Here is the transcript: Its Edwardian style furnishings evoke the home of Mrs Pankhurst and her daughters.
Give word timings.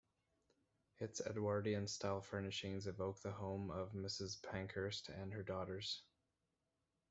Its 0.97 1.21
Edwardian 1.23 1.85
style 1.87 2.21
furnishings 2.21 2.87
evoke 2.87 3.21
the 3.21 3.29
home 3.33 3.69
of 3.69 3.93
Mrs 3.93 4.41
Pankhurst 4.41 5.09
and 5.09 5.31
her 5.31 5.43
daughters. 5.43 6.01